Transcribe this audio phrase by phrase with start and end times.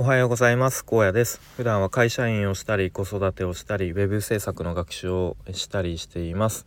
[0.00, 0.82] おはようございます。
[0.82, 1.42] 高野です。
[1.58, 6.64] 普段は会社員をしたり子育てをしたりウェブ制作の学習をしたりしています。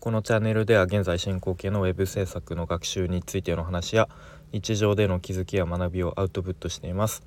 [0.00, 4.08] このチャンネルでは現在進行形のウェブ制作の学習についての話や
[4.52, 7.22] 日常での気づきや学びをアウトプットしています。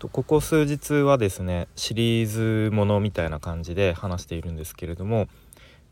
[0.00, 5.28] とここ数日はですねシリーズものみたいな感じで話しているんですけれども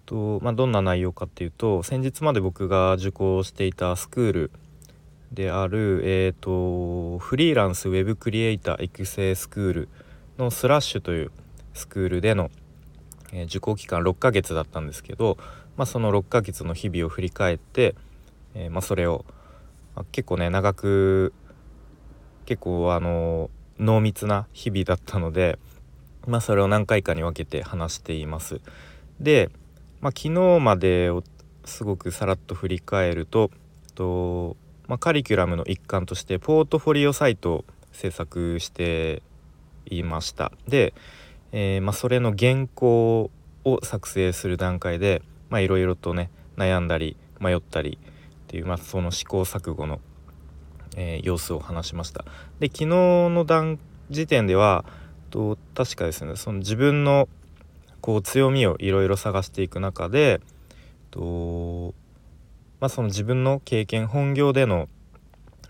[0.05, 4.51] と、まあ、どんな内容かっていうと先日まで僕が受講していたスクール
[5.33, 9.89] である、えーと、フリーランスウェブクリエイター育成スクール
[10.39, 11.31] のスラッシュという
[11.75, 12.51] スクールでの、
[13.33, 15.37] えー、受講期間6ヶ月だったんですけど、
[15.77, 17.95] まあ、その6ヶ月の日々を振り返って、
[18.55, 19.25] えー、まあ、それを、
[19.95, 21.33] まあ、結構ね長く
[22.47, 25.59] 結構あの濃密な日々だったので、
[26.27, 28.61] まあ、それを何回かに分けて話しています。
[29.21, 29.51] で、
[30.01, 31.23] まあ、昨日までを
[31.65, 33.51] すごくさらっと振り返ると
[33.95, 34.57] と
[34.89, 39.23] まあ、カリキュラムの一環としてポートフォリオサイトを制作して
[39.87, 40.51] いました。
[40.67, 40.95] で、
[41.53, 43.31] えー、まあ、それの原稿
[43.65, 45.23] を作成する段階で
[45.53, 50.01] いろいろとね悩んだり迷ったりっていう、まあ、その試行錯誤の、
[50.97, 52.25] えー、様子を話しました。
[52.59, 53.79] で昨日の段
[54.11, 54.85] 時点では
[55.31, 57.29] と確かですねその自分の
[58.01, 60.41] こう強みをいろいろ探していく中で
[61.11, 61.95] と
[62.81, 64.89] まあ、その自分の経験本業での、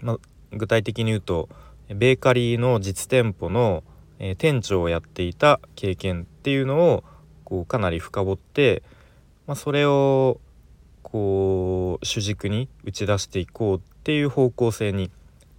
[0.01, 0.19] まあ、
[0.53, 1.49] 具体的に言うと
[1.89, 3.83] ベーカリーの実店舗の、
[4.19, 7.05] えー、店長をやっていた経験っていうのを
[7.45, 8.83] こうかなり深掘って、
[9.47, 10.41] まあ、それを
[11.03, 15.11] こう主軸に打ち出していこうっていう方向性に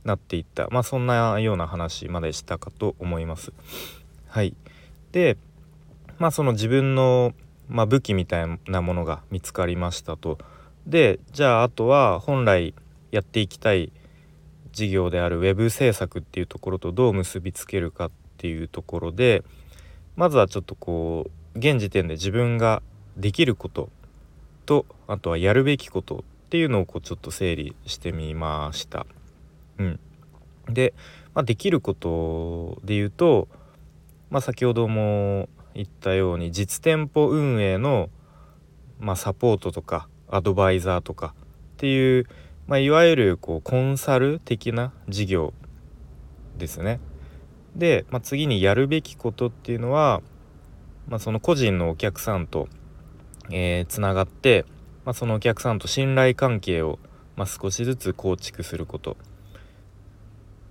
[0.03, 3.51] なっていった、まあ、そんなような話までしたかと思います。
[4.27, 4.55] はい、
[5.11, 5.37] で
[6.19, 7.33] まあその自分の、
[7.67, 10.37] まあ、武器みたいなものが見つかりましたと。
[10.85, 12.73] でじゃああとは本来
[13.11, 13.91] やっていきたい
[14.71, 19.43] 事業である web 制作っていうところとどう結びつけるかっていうところで
[20.15, 22.81] まずはちょっとこう現時点で自分が
[23.17, 23.89] できること
[24.65, 29.05] とあとはやるべきことっていうのをこうちょっと整理してみました。
[29.77, 29.99] うん、
[30.67, 30.93] で、
[31.33, 33.47] まあ、できることで言うと、
[34.29, 38.09] まあ、先ほども言ったように実店舗運営の、
[38.99, 41.33] まあ、サポートとかアドバイザーとか
[41.73, 42.27] っていう、
[42.67, 45.53] まあ、いわゆるこうコンサル的な事業
[46.57, 46.99] ですね。
[47.75, 50.21] で、まあ、次にやるべきことっていうのは、
[51.07, 52.67] まあ、その個人のお客さんと、
[53.49, 54.65] えー、つながって、
[55.05, 56.99] まあ、そのお客さんと信頼関係を、
[57.35, 59.17] まあ、少しずつ構築すること。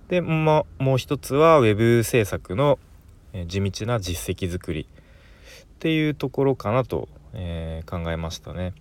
[0.07, 2.79] で、まあ、もう一つは web 制作の、
[3.47, 4.87] 地道な実績作り
[5.63, 8.73] っていうところかなと、えー、考えましたね。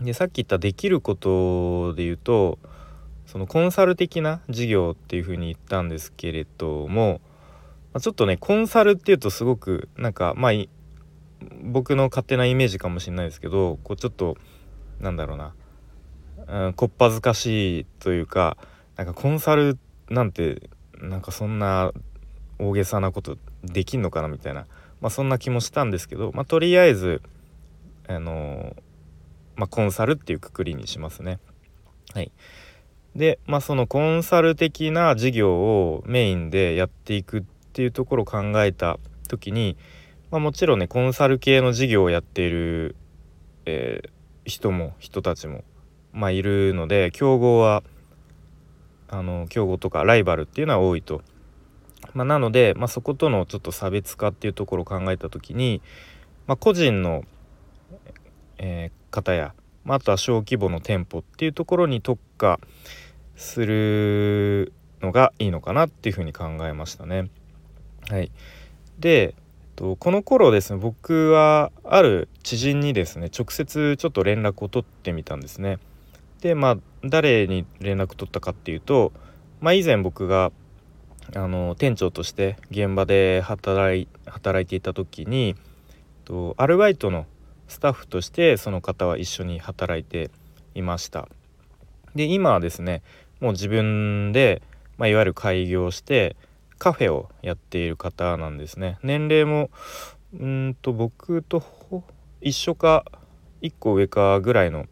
[0.00, 2.58] でさっき言ったできることで言うと
[3.26, 7.20] そのコンサル的な事業っていうふうに言ったんですけれども、
[7.92, 10.52] まあ、ちょっとねコンサルっていうとすごくなんかまあ
[11.62, 14.36] 僕の勝手なイメージかもしれないですけどこうちょっと
[15.00, 15.54] なんだろうな、
[16.66, 18.56] うん、こっぱずかしいというか
[18.96, 19.78] なんかコンサル
[20.08, 20.70] なんて
[21.00, 21.92] なんかそんな
[22.58, 24.66] 大げさなことできんのかなみたいな、
[25.00, 27.22] まあ、そんな気もしたんですけど、まあ、とりあえず
[28.08, 28.74] あの
[29.56, 31.38] まあ、コンサルっていうくくりにしますね。
[32.14, 32.30] はい、
[33.14, 39.76] で、まあ、そのコンサル的な事業をメインでやっていくっていうところを考えた時に、
[40.30, 42.96] まあ、もちろんねコンサル系の事業をやっている、
[43.64, 44.10] えー、
[44.44, 45.64] 人も人たちも、
[46.12, 47.82] まあ、いるので競合は
[49.08, 51.22] あの競合とかライバルっていうのは多いと。
[52.14, 55.82] まあ、なので、まあ、そことのちょっと差別化っていうところを考えた時に、
[56.46, 57.24] まあ、個人の、
[58.58, 59.54] えー、方や、
[59.84, 62.60] まあ、あとは小規模の店舗っていうところに特化
[63.34, 67.30] するのがいいのかなっていうふうに考えましたね。
[68.08, 68.30] はい、
[68.98, 69.34] で
[69.76, 75.78] この頃ですね僕はある知人にですね直接ちょっと連絡を取ってみたんですね。
[76.40, 79.12] でまあ誰に連絡取ったかっていうと、
[79.60, 80.50] まあ、以前僕が
[81.34, 85.56] あの店長として現場で働い働いていた時に
[86.24, 87.26] とアルバイトの
[87.68, 90.30] スタッフとしてその方は一緒に働いて
[90.74, 91.28] いました。
[92.14, 93.02] で今はですね
[93.40, 94.62] もう自分で、
[94.96, 96.36] まあ、いわゆる開業して
[96.78, 98.98] カフェをやっている方なんですね。
[99.02, 99.70] 年齢も
[100.38, 101.62] うんと僕と
[102.40, 103.04] 一緒か
[103.62, 104.86] 1個上かぐらいの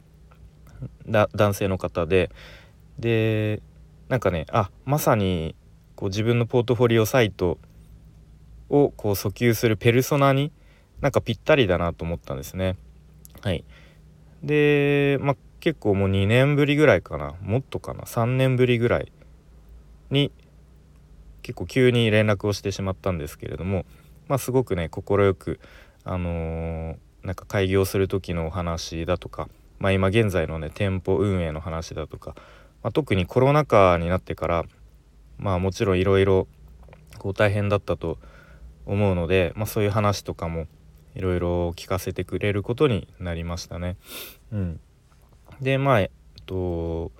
[1.06, 2.31] 男性の方で。
[2.99, 3.61] で
[4.09, 5.56] なんかねあまさに
[5.97, 7.59] こう自分のポートフォリオサイト
[8.69, 10.53] をこう訴求するペルソナに
[11.05, 12.79] なんかぴったりだなと思ったんですね。
[13.43, 13.62] はい、
[14.43, 17.35] で、まあ、結構もう2年ぶりぐらいかな。
[17.43, 18.05] もっとかな。
[18.05, 19.12] 3年ぶりぐらい
[20.09, 20.33] に
[21.43, 23.85] 結構急に連絡をしてしまったんですけれども、
[24.29, 25.61] まあ、すごくね快く、
[26.05, 32.35] あのー、なんか開業する時のお話だとか、まあ、今現在のね店舗運営の話だとか、
[32.83, 34.65] まあ、特にコロナ禍になってから
[35.37, 36.49] まあもちろんいろいろ
[37.35, 38.17] 大変だったと
[38.87, 40.67] 思うので、まあ、そういう話とかも
[41.15, 43.97] いろいろ聞かせてくれることになりましたね。
[44.53, 44.81] うん、
[45.61, 47.13] でまあえっと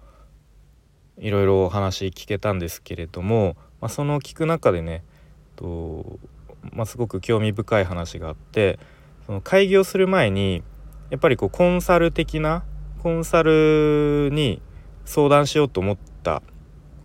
[1.19, 5.05] いろいろお話聞けたんですけれども、まあ、その聞く中でね
[5.57, 6.19] と、
[6.73, 8.79] まあ、すごく興味深い話があって
[9.27, 10.63] その開業する前に
[11.11, 12.65] やっぱりこうコンサル的な
[13.03, 14.61] コンサルに
[15.05, 16.43] 相談しようと思った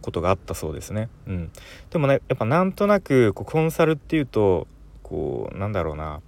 [0.01, 1.09] ことがあったそうですね。
[1.27, 1.51] うん、
[1.89, 4.67] でもねやっぱなんとなくこうコンサルっていうと
[5.03, 6.21] こうなんだろうな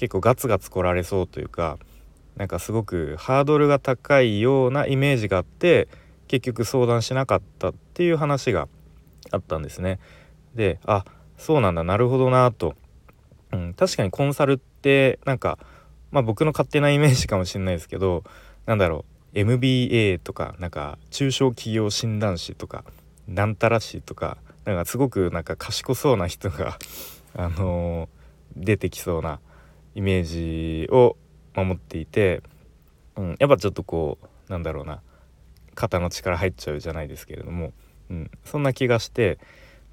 [0.00, 1.78] 結構ガツガツ来られそうというか
[2.34, 5.88] なんかすごくハードルが高いようなイメージがあって
[6.26, 8.66] 結局相談しなかったっていう話が
[9.30, 9.98] あったんですね。
[10.54, 11.04] であ
[11.36, 12.76] そうなんだなるほどなと、
[13.52, 15.58] うん、確かにコンサルってなんか
[16.10, 18.24] まあ僕の勝手なイメージかもしれないですけど
[18.64, 19.04] なんだろ
[19.34, 22.84] う MBA とかなんか中小企業診断士とか
[23.28, 26.78] なんたらしとかなんかすごくなんか賢そうな人が
[27.36, 29.40] あのー、出てきそうな
[29.94, 31.16] イメージを
[31.54, 32.42] 守っていて、
[33.16, 35.00] うん、やっぱちょっとこうなんだろうな
[35.74, 37.72] 肩の力入っちゃうじゃないですけれども、
[38.10, 39.38] うん、そんな気がして、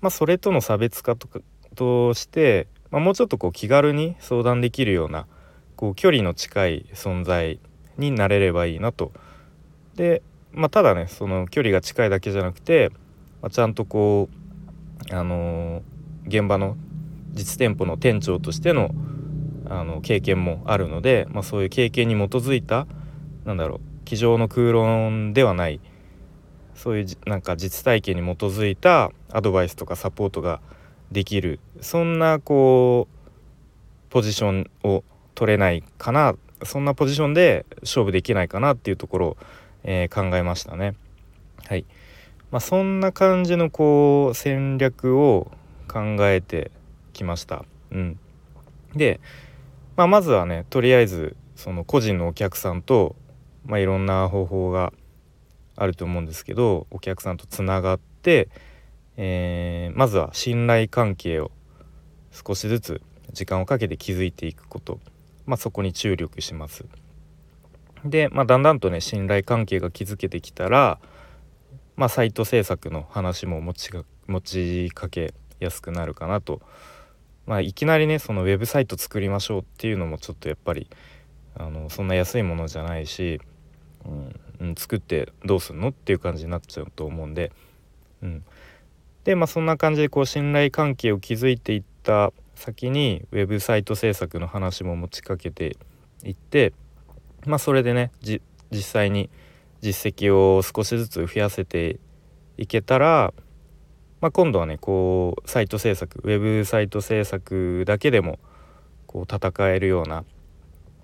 [0.01, 1.39] まあ、それとの差別化とか
[1.75, 5.27] として、まあ、もうちょっとこう気軽に相談できるような
[5.75, 7.59] こう距離の近い存在
[7.97, 9.11] になれればいいなと。
[9.95, 10.21] で、
[10.51, 12.91] まあ、ただねその距離が近いだけじゃなくて
[13.41, 14.29] まあ、ちゃんとこ
[15.11, 16.75] うあのー、現場の
[17.33, 18.91] 実店舗の店長としての
[19.69, 22.88] あの経験もあるので、まあ、そういう経験に基づいた
[23.46, 25.80] なんだろう机上の空論ではない
[26.75, 30.62] そういうなんか実体験に基づいたアドバイスとかサポートが
[31.12, 35.04] できるそんなこうポジションを
[35.36, 39.38] 取れないかなそんなポジションで勝負できないかなっていうところを、
[39.84, 40.96] えー、考えましたね。
[41.68, 41.86] はい
[42.52, 45.52] まあ、そんな感じのこう戦略を
[45.88, 46.72] 考えて
[47.14, 47.66] きました。
[47.92, 48.19] うん、
[48.96, 49.19] で、
[49.97, 53.15] まあ、まずはねとりあえずその個人のお客さんと、
[53.65, 54.94] まあ、いろんな方法が
[55.75, 58.47] あると思うんですけどお客さんとつながって、
[59.17, 61.51] えー、まずは信頼関係を
[62.31, 63.01] 少しずつ
[63.33, 64.99] 時間をかけて築いていくこと、
[65.47, 66.85] まあ、そこに注力します。
[68.05, 70.99] で、まあ、だんだんとね信頼関係が築けてきたら、
[71.95, 76.61] まあ、サイト制作の話も持ちが持ちかけやすくなるかなと、
[77.47, 80.89] まあ、いきなりねそのウェブサイト作りましょうっていうのもちょっとやっぱり
[81.55, 83.39] あのそんな安いものじゃないし、
[84.59, 87.53] うん、作ってどうすんのっていう感じになっちゃうと思うんで、
[88.21, 88.44] うん、
[89.23, 95.77] でまあそんな感じでこう信頼関係を築いていった先にウェブサイト制作の話も持ちかけて
[96.23, 96.73] いって
[97.45, 98.41] まあそれでね実
[98.81, 99.29] 際に
[99.79, 101.99] 実績を少しずつ増やせて
[102.57, 103.33] いけたら、
[104.19, 108.40] まあ、今度はねこうサイト制作ウェブサイト制作だけでも
[109.06, 110.24] こう戦えるような、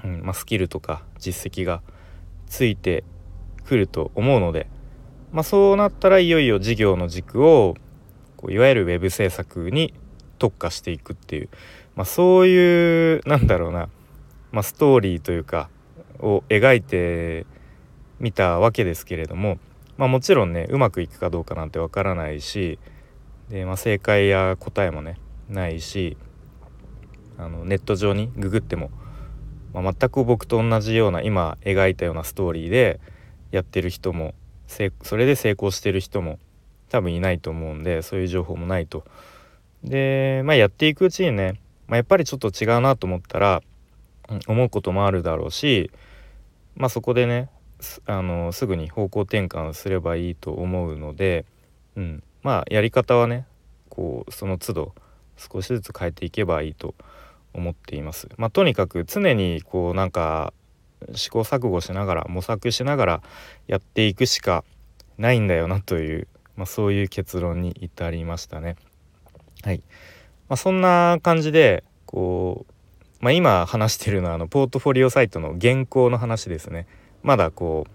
[0.04, 1.82] うんまあ、スキルとか実績が
[2.48, 3.04] ついて
[3.66, 4.68] くると思うので、
[5.32, 7.76] まあ、そうなったらいよいよ事業の軸を
[8.38, 9.94] こういわゆるウェブ制作に
[10.40, 11.50] 特化していくっていう、
[11.96, 13.90] まあ、そういうなんだろうな、
[14.52, 15.70] まあ、ストーリーというか
[16.20, 17.46] を描いて
[18.20, 19.60] 見たわけですけれども、
[19.98, 22.80] まあ、もちろんねうまくいくかどうかなんてわからないし
[23.54, 26.18] で、まあ、正解や答えもねないし
[27.38, 28.90] あのネット上にググっても、
[29.74, 33.00] まあ、全く僕と同じような今描いたようなストーリーで
[33.52, 34.34] やってる人も
[35.04, 36.40] それで成功してる人も
[36.90, 39.04] 多分いないと思うんでそういう情報もないと。
[39.84, 43.62] で、まあ、やっていくうちにね、まあ、やっぱりちょっと違うなと思ったら、
[44.48, 45.92] 思うこともあるだろうし、
[46.76, 47.50] まあ、そこでね
[48.06, 51.46] あのすぐに方向転換すればいいと思うので、
[51.96, 53.46] うん、まあやり方はね
[53.90, 54.94] こうその都度
[55.38, 56.96] 少しずつ変えていけばいいと
[57.54, 58.30] 思っています。
[58.38, 60.54] まあ、とにかく常にこうなんか
[61.14, 63.24] 試行錯誤しながら模索しながら
[63.68, 64.64] やっていくしか
[65.18, 68.76] ないんだよなという、まあ、そういう結論に至りましたね。
[69.64, 69.82] はい
[70.50, 76.88] まあ、そんな感じでこう、まあ、今話してるのはあのポートフォリオサイトの原稿の話ですね。
[77.22, 77.88] まだこ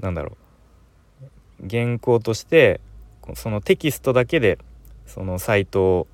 [0.00, 0.36] うなんだろ
[1.62, 2.80] う原稿として
[3.34, 4.58] そのテキストだけで
[5.06, 6.06] そのサイトを、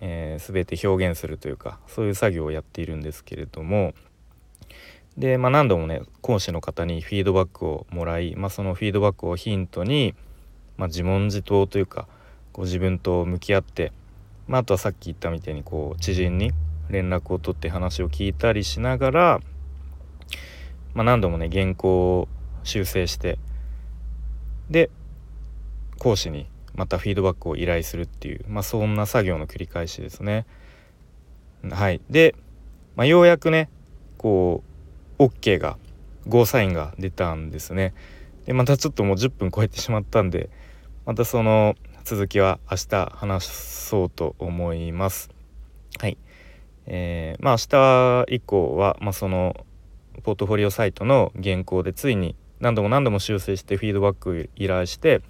[0.00, 3.94] えー、全て表現するというかそういう作業をやっているんですけれども。
[5.18, 10.14] で、まあ、何度もね講師の方にフィードバックをもらい、まあ、そのフィードバックをヒントに、
[10.78, 12.08] まあ、自問自答というか
[12.52, 13.92] こ自分と向き合って、
[14.46, 16.52] まあ、あとはさっき言ったみたいにこう知人に
[16.88, 19.40] 連絡を取って話を聞いたりしながら、
[20.94, 22.28] まあ、何度もね原稿を
[22.64, 23.38] 修正して
[24.70, 24.90] で
[26.02, 30.46] 講師にまたフィードバックを依頼するっていう、まあ、そんな作業の繰り返しですね。
[31.70, 32.34] はい、で、
[32.96, 33.70] まあ、ようやくね
[34.18, 34.64] こ
[35.20, 35.78] う OK が
[36.26, 37.94] ゴーサインが出たんですね。
[38.46, 40.50] でまたちょっともう10分超えてしまったんで
[41.06, 45.30] またその続きは明日話そうと思います。
[46.00, 46.18] はい。
[46.86, 47.56] えー、まあ
[48.26, 49.54] 明日以降は、まあ、その
[50.24, 55.22] ポートフォリオサイトの原稿でついに何度も何度も修正してフィードバック依頼して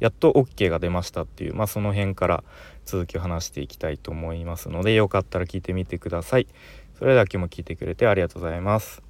[0.00, 2.44] やっと OK が出ましたっていう、まあ、その辺から
[2.84, 6.48] 続きを話していきたいと思いますのでよかったら聞いてみてください。
[6.98, 9.09] それでは今日も聞いてくれてありがとうございます。